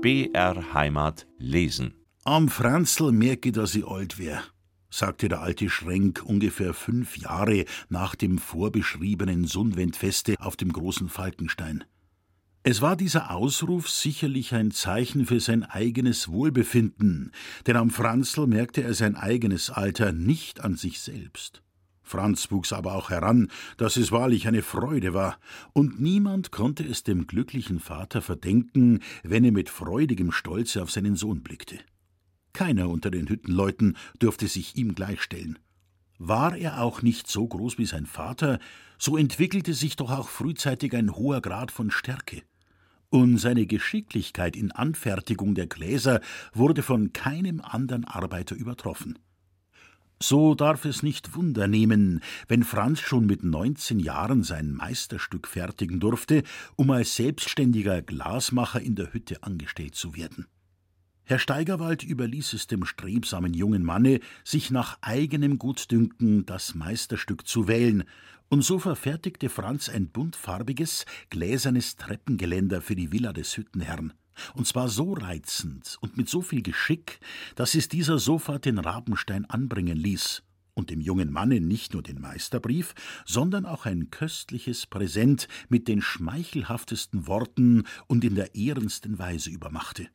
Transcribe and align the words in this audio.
BR 0.00 0.74
Heimat 0.74 1.26
lesen. 1.38 1.92
Am 2.22 2.48
Franzl 2.48 3.10
merke, 3.10 3.50
dass 3.50 3.74
ich 3.74 3.84
alt 3.84 4.16
wär, 4.16 4.44
sagte 4.90 5.28
der 5.28 5.40
alte 5.40 5.68
Schrenk 5.68 6.22
ungefähr 6.24 6.72
fünf 6.72 7.16
Jahre 7.16 7.64
nach 7.88 8.14
dem 8.14 8.38
vorbeschriebenen 8.38 9.44
Sundwendfeste 9.44 10.36
auf 10.38 10.54
dem 10.54 10.72
großen 10.72 11.08
Falkenstein. 11.08 11.82
Es 12.62 12.80
war 12.80 12.94
dieser 12.94 13.32
Ausruf 13.32 13.90
sicherlich 13.90 14.54
ein 14.54 14.70
Zeichen 14.70 15.26
für 15.26 15.40
sein 15.40 15.64
eigenes 15.64 16.28
Wohlbefinden, 16.28 17.32
denn 17.66 17.74
am 17.74 17.90
Franzl 17.90 18.46
merkte 18.46 18.84
er 18.84 18.94
sein 18.94 19.16
eigenes 19.16 19.68
Alter 19.68 20.12
nicht 20.12 20.60
an 20.60 20.76
sich 20.76 21.00
selbst. 21.00 21.62
Franz 22.08 22.50
wuchs 22.50 22.72
aber 22.72 22.94
auch 22.94 23.10
heran, 23.10 23.50
dass 23.76 23.96
es 23.96 24.10
wahrlich 24.10 24.48
eine 24.48 24.62
Freude 24.62 25.12
war, 25.12 25.38
und 25.74 26.00
niemand 26.00 26.50
konnte 26.50 26.82
es 26.82 27.02
dem 27.02 27.26
glücklichen 27.26 27.80
Vater 27.80 28.22
verdenken, 28.22 29.00
wenn 29.22 29.44
er 29.44 29.52
mit 29.52 29.68
freudigem 29.68 30.32
Stolze 30.32 30.82
auf 30.82 30.90
seinen 30.90 31.16
Sohn 31.16 31.42
blickte. 31.42 31.78
Keiner 32.54 32.88
unter 32.88 33.10
den 33.10 33.28
Hüttenleuten 33.28 33.96
durfte 34.18 34.48
sich 34.48 34.76
ihm 34.76 34.94
gleichstellen. 34.94 35.58
War 36.18 36.56
er 36.56 36.82
auch 36.82 37.02
nicht 37.02 37.28
so 37.28 37.46
groß 37.46 37.78
wie 37.78 37.86
sein 37.86 38.06
Vater, 38.06 38.58
so 38.98 39.16
entwickelte 39.16 39.74
sich 39.74 39.94
doch 39.94 40.10
auch 40.10 40.28
frühzeitig 40.28 40.96
ein 40.96 41.14
hoher 41.14 41.40
Grad 41.40 41.70
von 41.70 41.90
Stärke. 41.90 42.42
Und 43.10 43.38
seine 43.38 43.66
Geschicklichkeit 43.66 44.56
in 44.56 44.72
Anfertigung 44.72 45.54
der 45.54 45.66
Gläser 45.66 46.20
wurde 46.52 46.82
von 46.82 47.12
keinem 47.12 47.60
anderen 47.60 48.04
Arbeiter 48.04 48.56
übertroffen. 48.56 49.18
So 50.20 50.54
darf 50.56 50.84
es 50.84 51.02
nicht 51.02 51.36
Wunder 51.36 51.68
nehmen, 51.68 52.20
wenn 52.48 52.64
Franz 52.64 53.00
schon 53.00 53.26
mit 53.26 53.44
neunzehn 53.44 54.00
Jahren 54.00 54.42
sein 54.42 54.72
Meisterstück 54.72 55.46
fertigen 55.46 56.00
durfte, 56.00 56.42
um 56.74 56.90
als 56.90 57.14
selbstständiger 57.14 58.02
Glasmacher 58.02 58.80
in 58.80 58.96
der 58.96 59.12
Hütte 59.12 59.42
angestellt 59.44 59.94
zu 59.94 60.16
werden. 60.16 60.46
Herr 61.24 61.38
Steigerwald 61.38 62.02
überließ 62.02 62.54
es 62.54 62.66
dem 62.66 62.84
strebsamen 62.84 63.54
jungen 63.54 63.84
Manne, 63.84 64.20
sich 64.44 64.70
nach 64.70 64.98
eigenem 65.02 65.58
Gutdünken 65.58 66.46
das 66.46 66.74
Meisterstück 66.74 67.46
zu 67.46 67.68
wählen, 67.68 68.04
und 68.48 68.62
so 68.62 68.78
verfertigte 68.78 69.50
Franz 69.50 69.90
ein 69.90 70.08
buntfarbiges, 70.08 71.04
gläsernes 71.28 71.96
Treppengeländer 71.96 72.80
für 72.80 72.96
die 72.96 73.12
Villa 73.12 73.34
des 73.34 73.54
Hüttenherrn, 73.56 74.14
und 74.54 74.66
zwar 74.66 74.88
so 74.88 75.12
reizend 75.12 75.98
und 76.00 76.16
mit 76.16 76.28
so 76.28 76.42
viel 76.42 76.62
Geschick, 76.62 77.20
dass 77.54 77.74
es 77.74 77.88
dieser 77.88 78.18
sofort 78.18 78.64
den 78.64 78.78
Rabenstein 78.78 79.44
anbringen 79.46 79.96
ließ 79.96 80.42
und 80.78 80.90
dem 80.90 81.00
jungen 81.00 81.32
Manne 81.32 81.60
nicht 81.60 81.92
nur 81.92 82.02
den 82.02 82.20
Meisterbrief, 82.20 82.94
sondern 83.26 83.66
auch 83.66 83.84
ein 83.84 84.10
köstliches 84.10 84.86
Präsent 84.86 85.48
mit 85.68 85.88
den 85.88 86.00
schmeichelhaftesten 86.00 87.26
Worten 87.26 87.84
und 88.06 88.24
in 88.24 88.36
der 88.36 88.54
ehrensten 88.54 89.18
Weise 89.18 89.50
übermachte. 89.50 90.08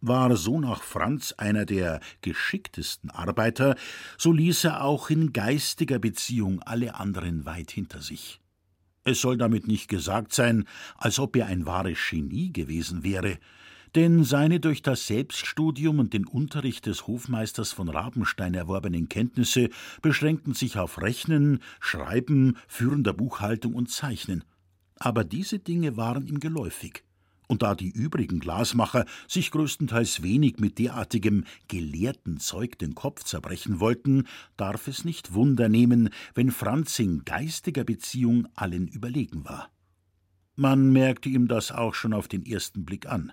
War 0.00 0.36
so 0.36 0.60
nach 0.60 0.82
Franz 0.82 1.32
einer 1.32 1.66
der 1.66 2.00
geschicktesten 2.22 3.10
Arbeiter, 3.10 3.76
so 4.18 4.32
ließ 4.32 4.64
er 4.64 4.82
auch 4.82 5.10
in 5.10 5.32
geistiger 5.32 5.98
Beziehung 5.98 6.62
alle 6.62 6.94
anderen 6.94 7.44
weit 7.44 7.70
hinter 7.70 8.00
sich. 8.00 8.40
Es 9.06 9.20
soll 9.20 9.38
damit 9.38 9.68
nicht 9.68 9.86
gesagt 9.86 10.34
sein, 10.34 10.64
als 10.96 11.20
ob 11.20 11.36
er 11.36 11.46
ein 11.46 11.64
wahres 11.64 11.96
Genie 12.10 12.52
gewesen 12.52 13.04
wäre, 13.04 13.38
denn 13.94 14.24
seine 14.24 14.58
durch 14.58 14.82
das 14.82 15.06
Selbststudium 15.06 16.00
und 16.00 16.12
den 16.12 16.26
Unterricht 16.26 16.86
des 16.86 17.06
Hofmeisters 17.06 17.70
von 17.70 17.88
Rabenstein 17.88 18.54
erworbenen 18.54 19.08
Kenntnisse 19.08 19.70
beschränkten 20.02 20.54
sich 20.54 20.76
auf 20.76 21.00
Rechnen, 21.00 21.60
Schreiben, 21.78 22.56
führender 22.66 23.12
Buchhaltung 23.12 23.74
und 23.74 23.92
Zeichnen. 23.92 24.42
Aber 24.98 25.22
diese 25.22 25.60
Dinge 25.60 25.96
waren 25.96 26.26
ihm 26.26 26.40
geläufig. 26.40 27.05
Und 27.48 27.62
da 27.62 27.74
die 27.74 27.90
übrigen 27.90 28.40
Glasmacher 28.40 29.04
sich 29.28 29.50
größtenteils 29.50 30.22
wenig 30.22 30.58
mit 30.58 30.78
derartigem 30.78 31.44
gelehrten 31.68 32.38
Zeug 32.38 32.78
den 32.78 32.94
Kopf 32.94 33.24
zerbrechen 33.24 33.78
wollten, 33.78 34.24
darf 34.56 34.88
es 34.88 35.04
nicht 35.04 35.34
Wunder 35.34 35.68
nehmen, 35.68 36.10
wenn 36.34 36.50
Franz 36.50 36.98
in 36.98 37.24
geistiger 37.24 37.84
Beziehung 37.84 38.48
allen 38.54 38.88
überlegen 38.88 39.44
war. 39.44 39.70
Man 40.56 40.92
merkte 40.92 41.28
ihm 41.28 41.48
das 41.48 41.70
auch 41.70 41.94
schon 41.94 42.12
auf 42.12 42.28
den 42.28 42.44
ersten 42.44 42.84
Blick 42.84 43.06
an. 43.06 43.32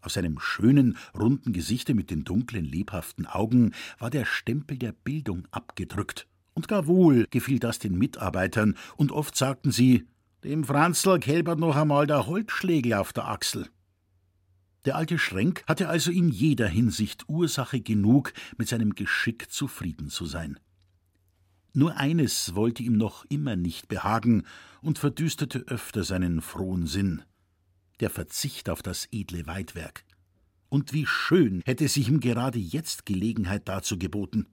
Auf 0.00 0.12
seinem 0.12 0.38
schönen, 0.38 0.96
runden 1.18 1.52
Gesichte 1.52 1.94
mit 1.94 2.10
den 2.10 2.24
dunklen, 2.24 2.64
lebhaften 2.64 3.26
Augen 3.26 3.72
war 3.98 4.10
der 4.10 4.24
Stempel 4.24 4.78
der 4.78 4.92
Bildung 4.92 5.46
abgedrückt. 5.50 6.26
Und 6.54 6.68
gar 6.68 6.86
wohl 6.86 7.26
gefiel 7.30 7.58
das 7.58 7.78
den 7.78 7.98
Mitarbeitern, 7.98 8.76
und 8.96 9.12
oft 9.12 9.36
sagten 9.36 9.72
sie, 9.72 10.06
dem 10.44 10.64
Franzl 10.64 11.18
kälbert 11.18 11.58
noch 11.58 11.74
einmal 11.74 12.06
der 12.06 12.26
Holzschlägel 12.26 12.94
auf 12.94 13.12
der 13.12 13.28
Achsel. 13.28 13.68
Der 14.84 14.96
alte 14.96 15.18
Schrenk 15.18 15.64
hatte 15.66 15.88
also 15.88 16.10
in 16.10 16.28
jeder 16.28 16.68
Hinsicht 16.68 17.28
Ursache 17.28 17.80
genug, 17.80 18.32
mit 18.58 18.68
seinem 18.68 18.94
Geschick 18.94 19.50
zufrieden 19.50 20.10
zu 20.10 20.26
sein. 20.26 20.60
Nur 21.72 21.96
eines 21.96 22.54
wollte 22.54 22.82
ihm 22.82 22.96
noch 22.96 23.24
immer 23.28 23.56
nicht 23.56 23.88
behagen 23.88 24.44
und 24.82 24.98
verdüsterte 24.98 25.60
öfter 25.66 26.04
seinen 26.04 26.40
frohen 26.40 26.86
Sinn 26.86 27.22
der 28.00 28.10
Verzicht 28.10 28.68
auf 28.68 28.82
das 28.82 29.08
edle 29.12 29.46
Weidwerk. 29.46 30.04
Und 30.68 30.92
wie 30.92 31.06
schön 31.06 31.62
hätte 31.64 31.86
sich 31.88 32.08
ihm 32.08 32.20
gerade 32.20 32.58
jetzt 32.58 33.06
Gelegenheit 33.06 33.68
dazu 33.68 33.98
geboten. 33.98 34.46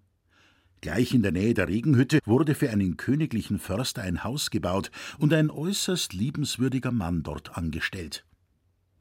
Gleich 0.82 1.14
in 1.14 1.22
der 1.22 1.32
Nähe 1.32 1.54
der 1.54 1.68
Regenhütte 1.68 2.20
wurde 2.26 2.56
für 2.56 2.72
einen 2.72 2.98
königlichen 2.98 3.60
Förster 3.60 4.02
ein 4.02 4.24
Haus 4.24 4.50
gebaut 4.50 4.90
und 5.20 5.32
ein 5.32 5.52
äußerst 5.52 6.14
liebenswürdiger 6.14 6.92
Mann 6.92 7.22
dort 7.22 7.56
angestellt. 7.56 8.26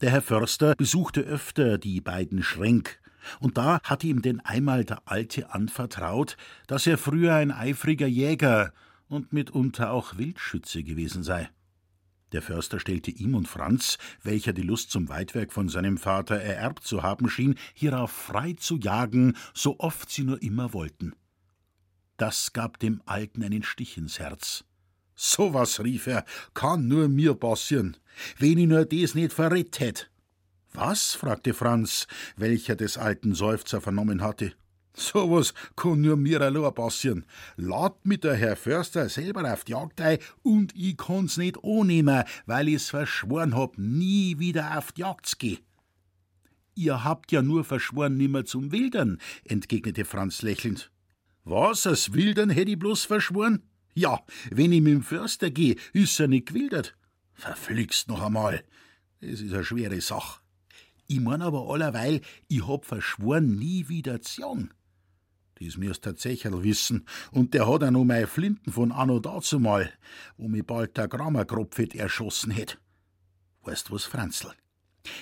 Der 0.02 0.10
Herr 0.10 0.20
Förster 0.20 0.74
besuchte 0.76 1.22
öfter 1.22 1.78
die 1.78 2.02
beiden 2.02 2.42
Schränk, 2.42 3.00
und 3.38 3.56
da 3.56 3.80
hatte 3.82 4.06
ihm 4.06 4.20
denn 4.20 4.40
einmal 4.40 4.84
der 4.84 5.02
Alte 5.06 5.54
anvertraut, 5.54 6.36
dass 6.66 6.86
er 6.86 6.98
früher 6.98 7.34
ein 7.34 7.50
eifriger 7.50 8.06
Jäger 8.06 8.72
und 9.08 9.32
mitunter 9.32 9.90
auch 9.90 10.18
Wildschütze 10.18 10.82
gewesen 10.82 11.22
sei. 11.22 11.48
Der 12.32 12.42
Förster 12.42 12.78
stellte 12.78 13.10
ihm 13.10 13.34
und 13.34 13.48
Franz, 13.48 13.96
welcher 14.22 14.52
die 14.52 14.62
Lust 14.62 14.90
zum 14.90 15.08
Weidwerk 15.08 15.52
von 15.52 15.68
seinem 15.68 15.96
Vater 15.96 16.36
ererbt 16.36 16.84
zu 16.84 17.02
haben 17.02 17.28
schien, 17.28 17.56
hierauf 17.74 18.12
frei 18.12 18.52
zu 18.52 18.76
jagen, 18.76 19.34
so 19.54 19.78
oft 19.78 20.10
sie 20.10 20.22
nur 20.22 20.42
immer 20.42 20.72
wollten. 20.72 21.14
Das 22.20 22.52
gab 22.52 22.78
dem 22.80 23.00
Alten 23.06 23.42
einen 23.42 23.62
Stich 23.62 23.96
ins 23.96 24.18
Herz. 24.18 24.62
So 25.14 25.54
was, 25.54 25.82
rief 25.82 26.06
er, 26.06 26.26
kann 26.52 26.86
nur 26.86 27.08
mir 27.08 27.32
passieren, 27.32 27.96
wenn 28.38 28.58
ich 28.58 28.66
nur 28.66 28.84
des 28.84 29.14
nicht 29.14 29.32
verrät 29.32 29.80
hätt. 29.80 30.10
Was? 30.74 31.14
fragte 31.14 31.54
Franz, 31.54 32.06
welcher 32.36 32.76
des 32.76 32.98
alten 32.98 33.34
Seufzer 33.34 33.80
vernommen 33.80 34.20
hatte. 34.20 34.52
So 34.92 35.30
was 35.30 35.54
kann 35.76 36.02
nur 36.02 36.18
mir 36.18 36.42
allein 36.42 36.74
passieren. 36.74 37.24
Lad 37.56 38.04
mit 38.04 38.22
der 38.24 38.34
Herr 38.34 38.56
Förster 38.56 39.08
selber 39.08 39.50
auf 39.50 39.64
die 39.64 39.72
Jagd 39.72 40.02
ein 40.02 40.18
und 40.42 40.76
ich 40.76 40.98
kann's 40.98 41.38
nicht 41.38 41.56
annehmen, 41.64 42.24
weil 42.44 42.68
ich's 42.68 42.90
verschworen 42.90 43.56
hab, 43.56 43.78
nie 43.78 44.38
wieder 44.38 44.76
auf 44.76 44.92
die 44.92 45.00
Jagd 45.00 45.24
zu 45.24 45.36
gehen. 45.38 45.64
Ihr 46.74 47.02
habt 47.02 47.32
ja 47.32 47.40
nur 47.40 47.64
verschworen, 47.64 48.18
nimmer 48.18 48.44
zum 48.44 48.72
Wildern, 48.72 49.16
entgegnete 49.44 50.04
Franz 50.04 50.42
lächelnd. 50.42 50.90
Was, 51.44 51.82
das 51.82 52.12
Wildern 52.12 52.50
hätt 52.50 52.68
ich 52.68 52.78
bloß 52.78 53.04
verschworen? 53.04 53.62
Ja, 53.94 54.20
wenn 54.50 54.72
ich 54.72 54.82
mit 54.82 54.94
dem 54.94 55.02
Förster 55.02 55.50
geh, 55.50 55.76
ist 55.92 56.20
er 56.20 56.28
nicht 56.28 56.46
gewildert. 56.46 56.96
Verflixt 57.32 58.08
noch 58.08 58.22
einmal. 58.22 58.64
Das 59.20 59.40
ist 59.40 59.52
eine 59.52 59.64
schwere 59.64 60.00
Sach. 60.00 60.42
Ich 61.06 61.20
mein 61.20 61.42
aber 61.42 61.68
allerweil, 61.68 62.20
ich 62.48 62.66
hab 62.68 62.84
verschworen, 62.84 63.56
nie 63.56 63.88
wieder 63.88 64.20
jagen. 64.36 64.70
Das 65.54 65.76
mir's 65.76 66.00
tatsächlich 66.00 66.62
wissen, 66.62 67.04
und 67.32 67.52
der 67.52 67.68
hat 67.68 67.82
auch 67.82 67.90
noch 67.90 68.04
meine 68.04 68.26
Flinten 68.26 68.72
von 68.72 68.92
anno 68.92 69.18
dazumal, 69.18 69.92
wo 70.38 70.48
mi 70.48 70.62
bald 70.62 70.96
der 70.96 71.08
Grammerkropfet 71.08 71.94
erschossen 71.94 72.50
hätt. 72.50 72.78
Weißt 73.62 73.90
was, 73.90 74.04
Franzl? 74.04 74.52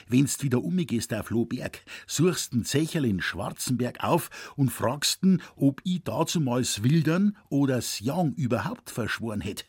Wennst 0.09 0.43
wieder 0.43 0.63
umgehst 0.63 1.13
auf 1.13 1.31
Lohberg, 1.31 1.85
suchst 2.07 2.53
den 2.53 2.65
Zecherl 2.65 3.05
in 3.05 3.21
Schwarzenberg 3.21 4.03
auf 4.03 4.31
und 4.57 4.71
fragsten, 4.71 5.43
ob 5.57 5.81
ich 5.85 6.03
dazumals 6.03 6.83
Wildern 6.83 7.37
oder 7.49 7.81
Sjang 7.83 8.33
überhaupt 8.35 8.91
verschworen 8.91 9.41
hätt. 9.41 9.67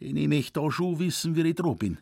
Denn 0.00 0.16
ich 0.16 0.28
möcht 0.28 0.56
da 0.56 0.70
schon 0.70 0.98
wissen, 0.98 1.36
wie 1.36 1.42
ich 1.42 1.54
droh 1.54 1.74
bin. 1.74 1.98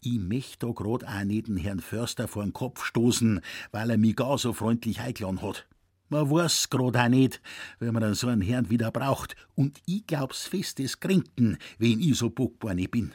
Ich 0.00 0.18
möcht 0.18 0.62
da 0.62 0.70
grad 0.70 1.04
auch 1.04 1.24
nicht 1.24 1.48
den 1.48 1.56
Herrn 1.56 1.80
Förster 1.80 2.28
vor 2.28 2.42
den 2.42 2.52
Kopf 2.52 2.84
stoßen, 2.84 3.40
weil 3.70 3.90
er 3.90 3.98
mich 3.98 4.16
gar 4.16 4.38
so 4.38 4.52
freundlich 4.52 5.00
eingeladen 5.00 5.42
hat. 5.42 5.66
Man 6.08 6.30
weiß 6.30 6.70
grad 6.70 6.96
auch 6.96 7.08
nicht, 7.08 7.40
wenn 7.78 7.92
man 7.92 8.02
dann 8.02 8.14
so 8.14 8.28
einen 8.28 8.40
Herrn 8.40 8.70
wieder 8.70 8.90
braucht. 8.90 9.36
Und 9.54 9.78
ich 9.86 10.06
glaub's 10.06 10.46
fest, 10.46 10.80
es 10.80 11.00
kränken, 11.00 11.58
wenn 11.78 12.00
ich 12.00 12.16
so 12.16 12.30
bockbar 12.30 12.74
nicht 12.74 12.90
bin. 12.90 13.12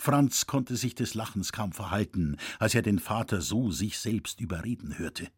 Franz 0.00 0.46
konnte 0.46 0.76
sich 0.76 0.94
des 0.94 1.12
Lachens 1.12 1.52
kaum 1.52 1.72
verhalten, 1.72 2.38
als 2.58 2.74
er 2.74 2.80
den 2.80 2.98
Vater 2.98 3.42
so 3.42 3.70
sich 3.70 3.98
selbst 3.98 4.40
überreden 4.40 4.98
hörte. 4.98 5.28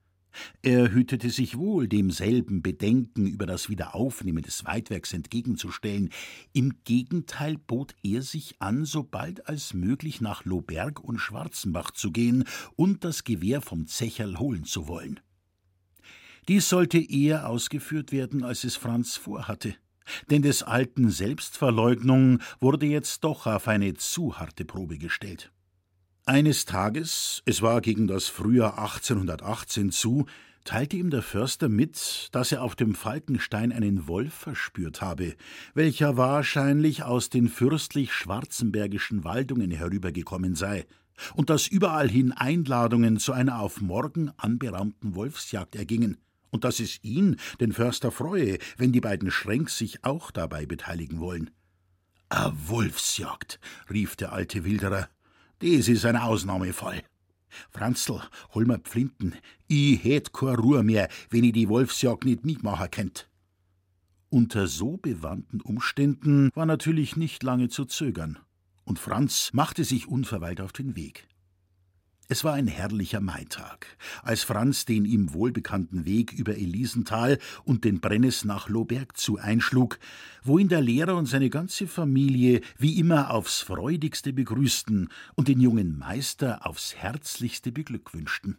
Er 0.63 0.93
hütete 0.93 1.31
sich 1.31 1.59
wohl, 1.59 1.89
demselben 1.89 2.63
Bedenken 2.63 3.27
über 3.27 3.45
das 3.45 3.69
Wiederaufnehmen 3.69 4.45
des 4.45 4.65
Weidwerks 4.65 5.13
entgegenzustellen. 5.13 6.11
Im 6.53 6.75
Gegenteil 6.85 7.59
bot 7.59 7.97
er 8.05 8.23
sich 8.23 8.55
an, 8.61 8.85
sobald 8.85 9.49
als 9.49 9.75
möglich 9.75 10.21
nach 10.21 10.45
Lohberg 10.45 11.01
und 11.01 11.19
Schwarzenbach 11.19 11.91
zu 11.91 12.13
gehen 12.13 12.45
und 12.77 13.03
das 13.03 13.25
Gewehr 13.25 13.63
vom 13.63 13.89
Zecherl 13.89 14.39
holen 14.39 14.65
zu 14.65 14.87
wollen. 14.87 15.19
Dies 16.47 16.69
sollte 16.69 16.99
eher 16.99 17.49
ausgeführt 17.49 18.13
werden, 18.13 18.45
als 18.45 18.63
es 18.63 18.77
Franz 18.77 19.17
vorhatte. 19.17 19.75
Denn 20.31 20.43
des 20.43 20.63
alten 20.63 21.11
Selbstverleugnung 21.11 22.41
wurde 22.61 22.87
jetzt 22.87 23.25
doch 23.25 23.47
auf 23.47 23.69
eine 23.69 23.95
zu 23.95 24.39
harte 24.39 24.65
Probe 24.65 24.99
gestellt. 24.99 25.53
Eines 26.25 26.65
Tages, 26.67 27.43
es 27.47 27.63
war 27.63 27.81
gegen 27.81 28.07
das 28.07 28.29
Frühjahr 28.29 28.79
1818 28.79 29.91
zu, 29.91 30.27
teilte 30.65 30.97
ihm 30.97 31.11
der 31.11 31.23
Förster 31.23 31.69
mit, 31.69 32.29
dass 32.33 32.53
er 32.53 32.63
auf 32.63 32.77
dem 32.77 32.95
Falkenstein 32.95 33.73
einen 33.73 34.07
Wolf 34.07 34.33
verspürt 34.33 35.01
habe, 35.01 35.35
welcher 35.75 36.17
wahrscheinlich 36.17 37.03
aus 37.03 37.31
den 37.31 37.49
fürstlich 37.49 38.13
schwarzenbergischen 38.13 39.25
Waldungen 39.25 39.71
herübergekommen 39.71 40.55
sei, 40.55 40.87
und 41.35 41.51
dass 41.51 41.67
überall 41.67 42.09
hin 42.09 42.33
Einladungen 42.33 43.19
zu 43.19 43.33
einer 43.33 43.61
auf 43.61 43.81
morgen 43.81 44.31
anberaumten 44.37 45.15
Wolfsjagd 45.15 45.77
ergingen, 45.77 46.19
und 46.53 46.63
dass 46.63 46.79
es 46.79 47.03
ihn, 47.03 47.37
den 47.59 47.73
Förster, 47.73 48.13
freue, 48.13 48.59
wenn 48.77 48.93
die 48.93 49.01
beiden 49.01 49.33
Schränks 49.33 49.77
sich 49.77 50.05
auch 50.05 50.31
dabei 50.31 50.67
beteiligen 50.67 51.19
wollen. 51.19 51.51
A 52.29 52.53
Wolfsjagd, 52.55 53.59
rief 53.91 54.15
der 54.15 54.33
alte 54.33 54.65
Wilderer, 54.65 55.09
das 55.59 55.89
ist 55.89 56.05
ein 56.05 56.17
Ausnahmefall. 56.17 57.03
Franzl, 57.71 58.21
hol 58.55 58.65
mir 58.65 58.79
Pflinten. 58.79 59.35
Ich 59.67 60.03
hätt 60.05 60.33
keine 60.33 60.57
Ruhe 60.57 60.83
mehr, 60.83 61.09
wenn 61.31 61.45
ich 61.45 61.53
die 61.53 61.69
Wolfsjagd 61.69 62.25
nicht 62.25 62.45
mitmachen 62.45 62.91
könnt. 62.91 63.29
Unter 64.31 64.67
so 64.67 64.97
bewandten 64.97 65.61
Umständen 65.61 66.51
war 66.55 66.65
natürlich 66.65 67.17
nicht 67.17 67.43
lange 67.43 67.69
zu 67.69 67.85
zögern, 67.85 68.39
und 68.85 68.99
Franz 68.99 69.51
machte 69.53 69.85
sich 69.85 70.09
unverweilt 70.09 70.61
auf 70.61 70.73
den 70.73 70.97
Weg. 70.97 71.27
Es 72.33 72.45
war 72.45 72.55
ein 72.55 72.67
herrlicher 72.67 73.21
Maitag, 73.21 73.87
als 74.23 74.43
Franz 74.43 74.87
den 74.87 75.05
ihm 75.05 75.35
wohlbekannten 75.35 76.07
Weg 76.07 76.33
über 76.33 76.57
Elisenthal 76.57 77.39
und 77.65 77.85
den 77.85 78.01
Brennes 78.01 78.47
nach 78.47 78.71
Lohberg 78.71 79.19
zu 79.19 79.37
einschlug, 79.37 79.99
wo 80.43 80.59
ihn 80.59 80.69
der 80.71 80.81
Lehrer 80.81 81.17
und 81.17 81.27
seine 81.27 81.51
ganze 81.51 81.87
Familie 81.87 82.63
wie 82.79 82.99
immer 82.99 83.33
aufs 83.33 83.61
freudigste 83.61 84.33
begrüßten 84.33 85.11
und 85.35 85.49
den 85.49 85.61
jungen 85.61 85.99
Meister 85.99 86.67
aufs 86.67 86.95
herzlichste 86.95 87.71
beglückwünschten. 87.71 88.57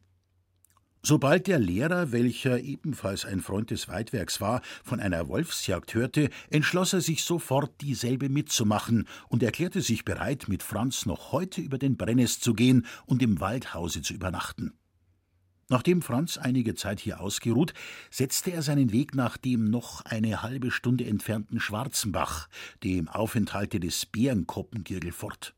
Sobald 1.05 1.47
der 1.47 1.59
Lehrer, 1.59 2.13
welcher 2.13 2.61
ebenfalls 2.61 3.25
ein 3.25 3.41
Freund 3.41 3.71
des 3.71 3.89
Weidwerks 3.89 4.39
war, 4.39 4.61
von 4.85 5.01
einer 5.01 5.27
Wolfsjagd 5.27 5.93
hörte, 5.95 6.29
entschloss 6.49 6.93
er 6.93 7.01
sich 7.01 7.25
sofort, 7.25 7.81
dieselbe 7.81 8.29
mitzumachen 8.29 9.05
und 9.27 9.43
erklärte 9.43 9.81
sich 9.81 10.05
bereit, 10.05 10.47
mit 10.47 10.63
Franz 10.63 11.05
noch 11.05 11.33
heute 11.33 11.59
über 11.59 11.77
den 11.77 11.97
Brennes 11.97 12.39
zu 12.39 12.53
gehen 12.53 12.85
und 13.05 13.21
im 13.21 13.41
Waldhause 13.41 14.01
zu 14.01 14.13
übernachten. 14.13 14.71
Nachdem 15.67 16.01
Franz 16.01 16.37
einige 16.37 16.73
Zeit 16.73 17.01
hier 17.01 17.19
ausgeruht, 17.19 17.73
setzte 18.09 18.53
er 18.53 18.61
seinen 18.61 18.93
Weg 18.93 19.13
nach 19.13 19.35
dem 19.35 19.65
noch 19.65 20.05
eine 20.05 20.41
halbe 20.41 20.71
Stunde 20.71 21.05
entfernten 21.05 21.59
Schwarzenbach, 21.59 22.47
dem 22.81 23.09
Aufenthalte 23.09 23.81
des 23.81 24.05
Bärenkoppengirgel, 24.05 25.11
fort. 25.11 25.53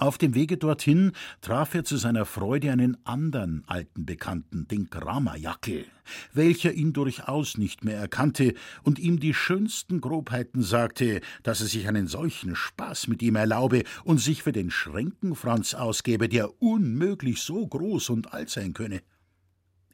Auf 0.00 0.16
dem 0.16 0.36
Wege 0.36 0.56
dorthin 0.56 1.10
traf 1.40 1.74
er 1.74 1.82
zu 1.82 1.96
seiner 1.96 2.24
Freude 2.24 2.70
einen 2.70 3.04
anderen 3.04 3.64
alten 3.66 4.06
Bekannten, 4.06 4.68
den 4.68 4.90
Kramerjackel, 4.90 5.86
welcher 6.32 6.72
ihn 6.72 6.92
durchaus 6.92 7.58
nicht 7.58 7.84
mehr 7.84 7.98
erkannte 7.98 8.54
und 8.84 9.00
ihm 9.00 9.18
die 9.18 9.34
schönsten 9.34 10.00
Grobheiten 10.00 10.62
sagte, 10.62 11.20
dass 11.42 11.62
er 11.62 11.66
sich 11.66 11.88
einen 11.88 12.06
solchen 12.06 12.54
Spaß 12.54 13.08
mit 13.08 13.22
ihm 13.22 13.34
erlaube 13.34 13.82
und 14.04 14.18
sich 14.18 14.44
für 14.44 14.52
den 14.52 14.70
Schränkenfranz 14.70 15.74
ausgebe, 15.74 16.28
der 16.28 16.62
unmöglich 16.62 17.40
so 17.42 17.66
groß 17.66 18.10
und 18.10 18.32
alt 18.32 18.50
sein 18.50 18.74
könne. 18.74 19.02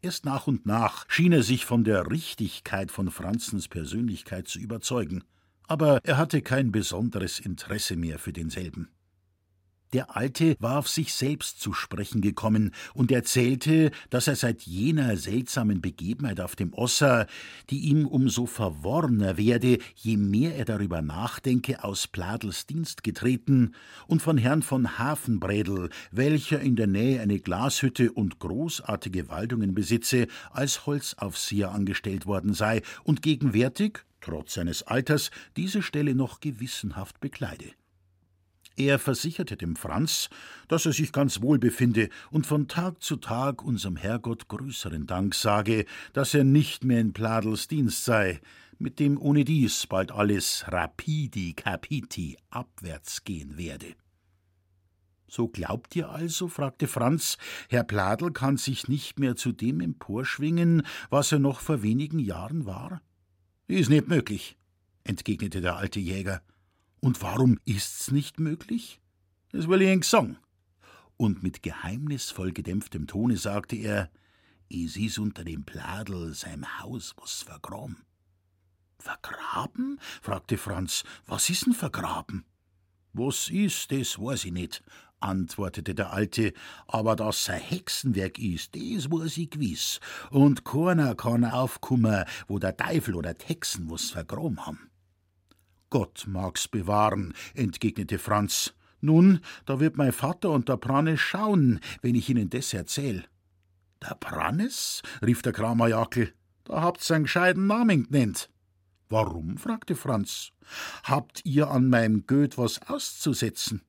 Erst 0.03 0.27
nach 0.27 0.47
und 0.47 0.67
nach 0.67 1.07
schien 1.09 1.33
er 1.33 1.43
sich 1.43 1.65
von 1.65 1.83
der 1.83 2.11
Richtigkeit 2.11 2.91
von 2.91 3.11
Franzens 3.11 3.69
Persönlichkeit 3.69 4.49
zu 4.49 4.59
überzeugen, 4.59 5.25
aber 5.67 6.01
er 6.05 6.19
hatte 6.19 6.43
kein 6.43 6.73
besonderes 6.73 7.39
Interesse 7.39 7.97
mehr 7.97 8.19
für 8.19 8.35
denselben. 8.35 8.91
Der 9.95 10.17
Alte 10.17 10.57
war 10.59 10.81
auf 10.81 10.89
sich 10.89 11.15
selbst 11.15 11.61
zu 11.61 11.73
sprechen 11.73 12.21
gekommen 12.21 12.73
und 12.95 13.13
erzählte, 13.13 13.93
dass 14.11 14.27
er 14.27 14.35
seit 14.35 14.63
jener 14.63 15.17
seltsamen 15.17 15.81
Begebenheit 15.81 16.41
auf 16.41 16.57
dem 16.57 16.75
Osser, 16.75 17.29
die 17.71 17.79
ihm 17.79 18.05
umso 18.05 18.47
verworrener 18.47 19.37
werde, 19.37 19.79
je 19.95 20.17
mehr 20.17 20.57
er 20.57 20.65
darüber 20.65 21.01
nachdenke, 21.01 21.85
aus 21.85 22.09
Pladels 22.09 22.67
Dienst 22.67 23.05
getreten 23.05 23.77
und 24.09 24.21
von 24.21 24.37
Herrn 24.37 24.63
von 24.63 24.99
Hafenbrädel, 24.99 25.91
welcher 26.11 26.59
in 26.59 26.75
der 26.75 26.89
Nähe 26.89 27.21
eine 27.21 27.39
Glashütte 27.39 28.11
und 28.11 28.41
großartige 28.41 29.29
Waldungen 29.29 29.77
besitze, 29.77 30.27
als 30.51 30.87
Holzaufseher 30.87 31.71
angestellt 31.71 32.27
worden 32.27 32.53
sei 32.53 32.83
und 33.05 33.23
gegenwärtig, 33.23 34.01
trotz 34.21 34.55
seines 34.55 34.83
Alters, 34.83 35.31
diese 35.57 35.83
Stelle 35.83 36.17
noch 36.17 36.41
gewissenhaft 36.41 37.21
bekleide. 37.21 37.67
Er 38.77 38.99
versicherte 38.99 39.57
dem 39.57 39.77
Franz, 39.77 40.29
dass 40.67 40.85
er 40.85 40.93
sich 40.93 41.13
ganz 41.13 41.41
wohl 41.41 41.59
befinde 41.59 42.09
und 42.31 42.47
von 42.47 42.67
Tag 42.67 43.03
zu 43.03 43.17
Tag 43.17 43.63
unserem 43.63 43.97
Herrgott 43.97 44.49
größeren 44.49 45.07
Dank 45.07 45.35
sage, 45.35 45.85
dass 46.13 46.35
er 46.35 46.43
nicht 46.43 46.83
mehr 46.83 47.01
in 47.01 47.13
Pladels 47.13 47.69
Dienst 47.69 48.05
sei, 48.05 48.41
mit 48.79 48.99
dem 48.99 49.21
ohne 49.21 49.45
dies 49.45 49.87
bald 49.87 50.11
alles 50.11 50.65
rapidi 50.67 51.53
capiti 51.55 52.37
abwärts 52.51 53.23
gehen 53.23 53.57
werde. 53.57 53.95
So 55.29 55.49
glaubt 55.49 55.95
ihr 55.97 56.11
also, 56.11 56.49
fragte 56.49 56.89
Franz, 56.89 57.39
Herr 57.69 57.85
Pladel 57.85 58.33
kann 58.33 58.57
sich 58.57 58.89
nicht 58.89 59.19
mehr 59.19 59.37
zu 59.37 59.53
dem 59.53 59.81
emporschwingen, 59.81 60.83
was 61.11 61.33
er 61.33 61.39
noch 61.39 61.61
vor 61.61 61.83
wenigen 61.83 62.19
Jahren 62.19 62.67
war? 62.67 63.03
Ist 63.67 63.91
nicht 63.91 64.09
möglich, 64.09 64.57
entgegnete 65.05 65.61
der 65.61 65.77
alte 65.77 66.01
Jäger. 66.01 66.43
Und 67.05 67.21
warum 67.21 67.59
ist's 67.67 68.11
nicht 68.11 68.41
möglich? 68.41 68.99
Das 69.53 69.69
will 69.69 69.83
ich 69.83 69.91
Ihnen 69.91 70.01
sagen. 70.01 70.39
Und 71.19 71.43
mit 71.43 71.63
geheimnisvoll 71.63 72.51
gedämpftem 72.51 73.07
Tone 73.07 73.37
sagte 73.37 73.77
er, 73.77 74.11
es 74.71 74.97
ist 74.97 75.19
unter 75.19 75.45
dem 75.45 75.65
Pladel 75.65 76.33
seinem 76.33 76.81
Haus 76.81 77.15
was 77.19 77.43
vergraben. 77.43 77.99
Vergraben? 78.99 80.01
fragte 80.23 80.57
Franz. 80.57 81.05
Was 81.27 81.51
ist 81.51 81.67
denn 81.67 81.75
vergraben? 81.75 82.47
Was 83.13 83.51
ist, 83.51 83.93
das 83.93 84.19
weiß 84.19 84.47
ich 84.47 84.53
nicht, 84.53 84.83
antwortete 85.21 85.95
der 85.95 86.11
Alte, 86.11 86.55
aber 86.87 87.17
dass 87.17 87.51
ein 87.51 87.61
Hexenwerk 87.61 88.39
ist, 88.39 88.75
das 88.75 89.11
weiß 89.11 89.37
ich 89.37 89.51
gewiss, 89.51 90.01
und 90.31 90.65
keiner 90.65 91.15
kann 91.15 91.45
aufkummer, 91.45 92.25
wo 92.49 92.59
der 92.59 92.79
Teufel 92.79 93.15
oder 93.15 93.35
Hexen 93.45 93.91
was 93.91 94.11
vergraben 94.11 94.65
haben. 94.65 94.91
Gott 95.95 96.25
mag's 96.27 96.67
bewahren, 96.67 97.35
entgegnete 97.55 98.19
Franz. 98.19 98.75
Nun, 99.01 99.39
da 99.65 99.79
wird 99.79 99.97
mein 99.97 100.11
Vater 100.11 100.51
und 100.51 100.69
der 100.69 100.77
Prannes 100.77 101.21
schauen, 101.21 101.79
wenn 102.03 102.17
ich 102.17 102.29
ihnen 102.29 102.51
das 102.51 102.75
erzähl. 102.75 103.25
Der 104.03 104.17
Prannes? 104.17 105.03
rief 105.25 105.43
der 105.43 105.53
Kramerjackel. 105.53 106.35
Da 106.65 106.83
habt's 106.83 107.13
einen 107.13 107.27
gescheiten 107.27 107.69
Namen 107.69 108.11
genannt. 108.11 108.51
Warum? 109.09 109.57
fragte 109.57 109.95
Franz. 109.95 110.51
Habt 111.05 111.43
ihr 111.45 111.71
an 111.71 111.89
meinem 111.89 112.27
Göt 112.27 112.59
was 112.59 112.83
auszusetzen? 112.89 113.81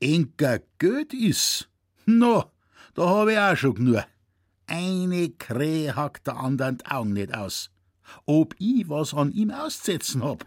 Enker 0.00 0.60
Göt 0.78 1.12
is? 1.12 1.68
No, 2.06 2.50
da 2.94 3.10
hab 3.10 3.28
ich 3.28 3.36
auch 3.36 3.56
schon 3.58 3.74
genug. 3.74 4.04
Eine 4.68 5.28
Krähe 5.32 5.96
hackt 5.96 6.28
der 6.28 6.38
andern 6.38 6.78
Augen 6.88 7.12
nicht 7.12 7.34
aus. 7.34 7.70
Ob 8.24 8.54
ich 8.58 8.88
was 8.88 9.12
an 9.12 9.32
ihm 9.32 9.50
auszusetzen 9.50 10.24
hab? 10.24 10.46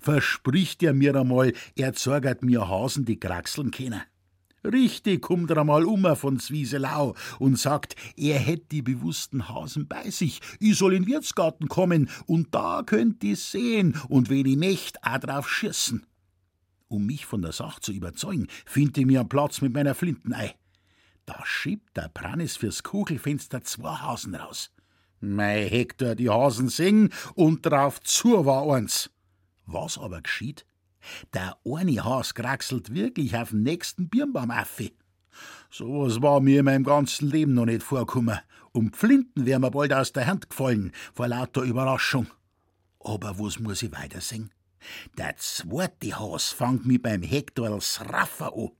Verspricht 0.00 0.82
er 0.82 0.94
mir 0.94 1.14
einmal, 1.16 1.52
er 1.76 1.92
zorgert 1.92 2.42
mir 2.42 2.68
Hasen, 2.68 3.04
die 3.04 3.18
kraxeln 3.18 3.70
können. 3.70 4.02
Richtig 4.64 5.20
kommt 5.20 5.50
er 5.50 5.58
einmal 5.58 5.84
um 5.84 6.16
von 6.16 6.38
Zwieselau 6.38 7.14
und 7.38 7.58
sagt, 7.58 7.96
er 8.16 8.38
hätt 8.38 8.72
die 8.72 8.80
bewussten 8.80 9.48
Hasen 9.48 9.86
bei 9.86 10.08
sich, 10.08 10.40
ich 10.58 10.78
soll 10.78 10.94
in 10.94 11.02
den 11.02 11.12
Wirtsgarten 11.12 11.68
kommen 11.68 12.08
und 12.26 12.54
da 12.54 12.82
könnt 12.84 13.22
ihr 13.24 13.36
sehen 13.36 14.00
und 14.08 14.30
wenn 14.30 14.46
ich 14.46 14.56
möcht, 14.56 15.04
auch 15.04 15.18
drauf 15.18 15.50
schießen. 15.50 16.06
Um 16.88 17.06
mich 17.06 17.26
von 17.26 17.42
der 17.42 17.52
Sache 17.52 17.80
zu 17.80 17.92
überzeugen, 17.92 18.48
find 18.64 18.96
ich 18.96 19.04
mir 19.04 19.20
einen 19.20 19.28
Platz 19.28 19.60
mit 19.60 19.74
meiner 19.74 19.94
Flintenei. 19.94 20.54
Da 21.26 21.40
schiebt 21.44 21.96
der 21.96 22.08
Prannes 22.08 22.56
fürs 22.56 22.82
Kugelfenster 22.82 23.64
zwei 23.64 23.96
Hasen 23.96 24.34
raus. 24.34 24.70
Mei 25.20 25.68
Hektor, 25.68 26.14
die 26.14 26.28
Hasen 26.28 26.68
singen 26.68 27.10
und 27.34 27.64
drauf 27.66 28.00
zu 28.00 28.44
war 28.44 28.70
eins. 28.74 29.10
Was 29.66 29.98
aber 29.98 30.20
geschieht? 30.22 30.66
Der 31.32 31.56
eine 31.64 32.04
Has 32.04 32.34
kraxelt 32.34 32.94
wirklich 32.94 33.36
auf 33.36 33.50
den 33.50 33.62
nächsten 33.62 34.08
Birnbaum 34.08 34.50
auf. 34.50 34.82
Sowas 35.70 36.22
war 36.22 36.40
mir 36.40 36.60
in 36.60 36.64
meinem 36.66 36.84
ganzen 36.84 37.30
Leben 37.30 37.54
noch 37.54 37.66
nicht 37.66 37.82
vorgekommen. 37.82 38.38
Um 38.72 38.92
Flinten 38.92 39.46
wär 39.46 39.58
mir 39.58 39.70
bald 39.70 39.92
aus 39.92 40.12
der 40.12 40.26
Hand 40.26 40.50
gefallen, 40.50 40.92
vor 41.12 41.28
lauter 41.28 41.62
Überraschung. 41.62 42.26
Aber 43.00 43.38
was 43.38 43.58
muss 43.58 43.82
ich 43.82 43.92
weiter 43.92 44.20
singen? 44.20 44.50
Der 45.16 45.36
zweite 45.36 46.18
Haus 46.18 46.50
fangt 46.50 46.86
mich 46.86 47.02
beim 47.02 47.22
Hektorl 47.22 47.78
Raffer 48.00 48.54
an. 48.54 48.70